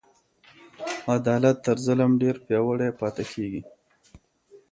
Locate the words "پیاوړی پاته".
2.45-3.23